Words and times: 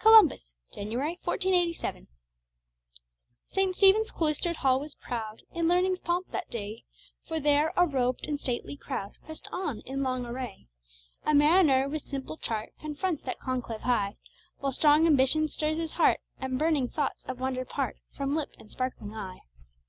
COLUMBUS 0.00 0.54
[January, 0.74 1.20
1487] 1.22 2.08
St. 3.46 3.76
Stephen's 3.76 4.10
cloistered 4.10 4.56
hall 4.56 4.80
was 4.80 4.96
proud 4.96 5.42
In 5.52 5.68
learning's 5.68 6.00
pomp 6.00 6.32
that 6.32 6.50
day, 6.50 6.82
For 7.28 7.38
there 7.38 7.72
a 7.76 7.86
robed 7.86 8.26
and 8.26 8.40
stately 8.40 8.76
crowd 8.76 9.12
Pressed 9.24 9.46
on 9.52 9.82
in 9.82 10.02
long 10.02 10.26
array. 10.26 10.66
A 11.24 11.32
mariner 11.32 11.88
with 11.88 12.02
simple 12.02 12.36
chart 12.38 12.72
Confronts 12.80 13.22
that 13.22 13.38
conclave 13.38 13.82
high, 13.82 14.16
While 14.58 14.72
strong 14.72 15.06
ambition 15.06 15.46
stirs 15.46 15.78
his 15.78 15.92
heart, 15.92 16.18
And 16.40 16.58
burning 16.58 16.88
thoughts 16.88 17.24
of 17.26 17.38
wonder 17.38 17.64
part 17.64 17.98
From 18.10 18.34
lip 18.34 18.50
and 18.58 18.68
sparkling 18.72 19.14
eye. 19.14 19.42